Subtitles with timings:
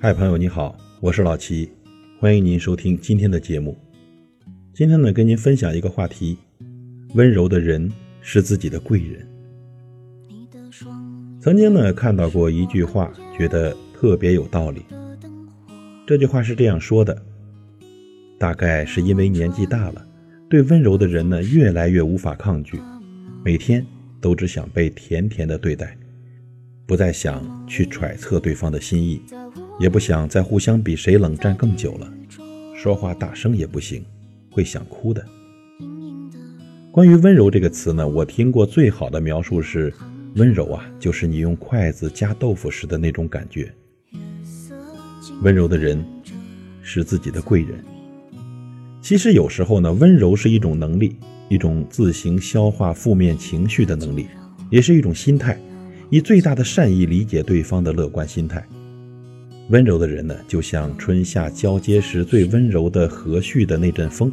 [0.00, 1.68] 嗨，朋友你好，我是老齐，
[2.20, 3.76] 欢迎您收听今天的节目。
[4.72, 6.38] 今天呢，跟您分享一个话题：
[7.14, 9.28] 温柔的人是自己的贵人。
[11.40, 14.84] 曾经呢，看到过一句话，觉得特别有道理。
[16.06, 17.20] 这句话是这样说的：
[18.38, 20.06] 大概是因为年纪大了，
[20.48, 22.80] 对温柔的人呢，越来越无法抗拒，
[23.44, 23.84] 每天
[24.20, 25.98] 都只想被甜甜的对待。
[26.86, 29.20] 不再想去揣测对方的心意，
[29.78, 32.12] 也不想再互相比谁冷战更久了。
[32.74, 34.04] 说话大声也不行，
[34.50, 35.24] 会想哭的。
[36.90, 39.92] 关于温柔这个词呢，我听过最好的描述是：
[40.34, 43.72] 温柔啊，就是你用筷子夹豆腐时的那种感觉。
[45.42, 46.04] 温柔的人
[46.82, 47.84] 是自己的贵人。
[49.00, 51.16] 其实有时候呢，温柔是一种能力，
[51.48, 54.26] 一种自行消化负面情绪的能力，
[54.70, 55.58] 也是一种心态。
[56.10, 58.66] 以最大的善意理解对方的乐观心态，
[59.68, 64.32] 温柔的人呢，就像春夏交接时最温柔的和煦的那阵风，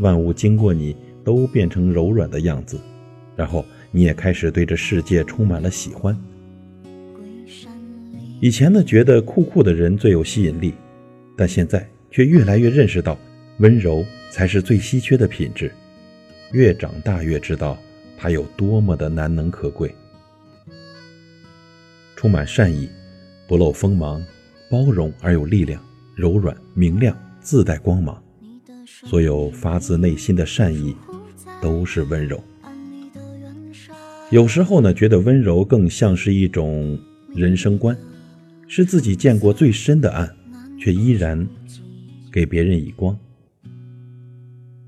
[0.00, 2.80] 万物经过你都变成柔软的样子，
[3.36, 6.18] 然后你也开始对这世界充满了喜欢。
[8.40, 10.72] 以前呢，觉得酷酷的人最有吸引力，
[11.36, 13.18] 但现在却越来越认识到，
[13.58, 15.70] 温柔才是最稀缺的品质。
[16.52, 17.76] 越长大越知道
[18.16, 19.94] 它有多么的难能可贵。
[22.16, 22.88] 充满善意，
[23.46, 24.24] 不露锋芒，
[24.70, 25.82] 包容而有力量，
[26.14, 28.22] 柔软明亮，自带光芒。
[28.86, 30.94] 所有发自内心的善意，
[31.60, 32.42] 都是温柔。
[34.30, 36.98] 有时候呢，觉得温柔更像是一种
[37.34, 37.96] 人生观，
[38.66, 40.28] 是自己见过最深的暗，
[40.78, 41.48] 却依然
[42.32, 43.18] 给别人以光。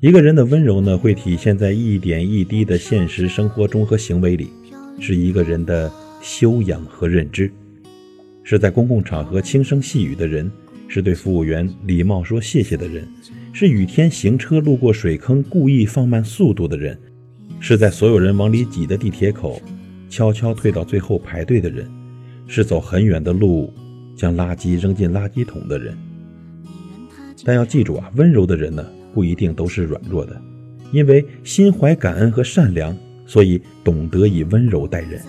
[0.00, 4.48] 一个人的温柔呢，会体现在一点一滴的现实生活中和行为里，
[5.00, 5.92] 是一个人的。
[6.22, 7.52] 修养和认知，
[8.48, 10.48] 是在公共场合轻声细语的人，
[10.86, 13.04] 是对服务员礼貌说谢谢的人，
[13.52, 16.96] 是雨天行车路过水坑故意放慢速度的人，
[17.58, 19.60] 是在所有人往里挤的地铁口
[20.08, 21.90] 悄悄退到最后排队的人，
[22.46, 23.74] 是走很远的路
[24.14, 25.98] 将垃圾扔进垃圾桶的人。
[27.44, 30.40] 但要记住啊，温柔的人呢，不一定都是软弱的，
[30.92, 32.96] 因为心怀感恩和善良，
[33.26, 35.20] 所以懂得以温柔待人。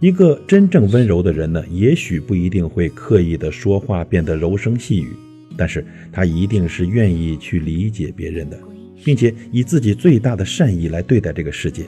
[0.00, 5.14] 一个真正温柔的人呢，也许不一定会刻意的说话变得柔声细语，
[5.58, 8.58] 但是他一定是愿意去理解别人的，
[9.04, 11.84] 并且以自己最大的善意来对待这个世界。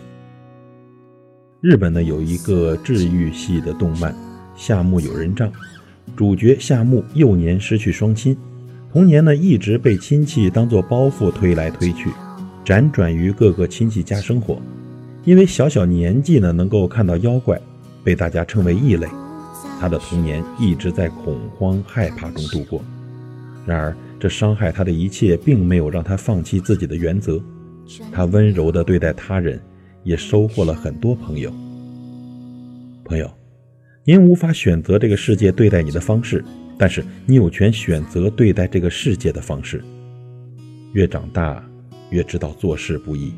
[1.62, 4.12] 日本呢有一个治愈系的动漫
[4.54, 5.48] 《夏目友人帐》，
[6.14, 8.36] 主角夏目幼年失去双亲，
[8.92, 12.10] 童年呢一直被亲戚当作包袱推来推去，
[12.62, 14.60] 辗转于各个亲戚家生活，
[15.24, 17.58] 因为小小年纪呢能够看到妖怪。
[18.04, 19.06] 被大家称为异类，
[19.80, 22.82] 他的童年一直在恐慌害怕中度过。
[23.64, 27.40] 然而，这伤害他的一切并没有让他放弃自己的原则。
[28.10, 29.60] 他温柔地对待他人，
[30.02, 31.52] 也收获了很多朋友。
[33.04, 33.30] 朋友，
[34.04, 36.44] 您无法选择这个世界对待你的方式，
[36.78, 39.82] 但是你有权选择对待这个世界的方式。
[40.92, 41.62] 越长大，
[42.10, 43.32] 越知道做事不易，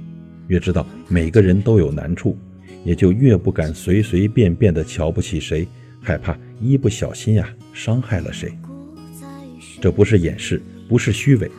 [0.49, 2.37] 越知道每个人都有难处。
[2.85, 5.67] 也就越不敢随随便便的瞧不起谁，
[6.01, 8.53] 害怕一不小心呀伤害了谁。
[9.81, 11.51] 这不是掩饰，不是虚伪，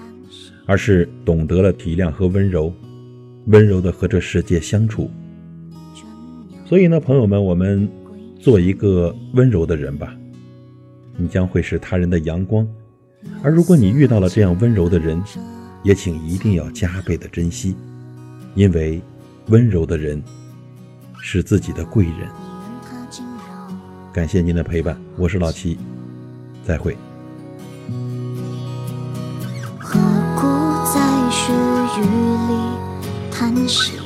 [0.66, 2.74] 而是懂得了体谅和温柔，
[3.48, 5.10] 温柔的和这世界相处。
[6.66, 7.88] 所以呢，朋友们，我们
[8.40, 10.16] 做一个温柔的人吧，
[11.18, 12.68] 你将会是他人的阳光。
[13.44, 15.22] 而如果你遇到了这样温柔的人，
[15.84, 17.76] 也请一定要加倍的珍惜，
[18.56, 19.00] 因为
[19.48, 20.22] 温柔的人。
[21.28, 22.30] 是自己的贵人。
[24.14, 25.76] 感谢您的陪伴，我是老七，
[26.64, 26.96] 再会。
[29.80, 30.00] 何
[30.36, 30.44] 故
[30.94, 31.52] 在雪
[32.00, 32.54] 雨里
[33.32, 34.05] 叹息？